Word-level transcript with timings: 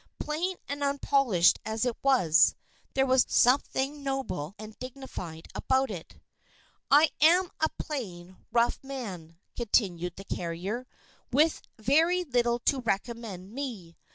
Plain 0.19 0.57
and 0.67 0.81
unpolished 0.83 1.59
as 1.63 1.85
it 1.85 1.95
was, 2.01 2.55
there 2.95 3.05
was 3.05 3.23
something 3.27 4.01
noble 4.01 4.55
and 4.57 4.75
dignified 4.79 5.47
about 5.53 5.91
it. 5.91 6.19
"I 6.89 7.11
am 7.21 7.51
a 7.59 7.69
plain, 7.77 8.35
rough 8.51 8.83
man," 8.83 9.37
continued 9.55 10.15
the 10.15 10.25
carrier, 10.25 10.87
"with 11.31 11.61
very 11.77 12.23
little 12.23 12.57
to 12.61 12.79
recommend 12.81 13.51
me. 13.51 13.95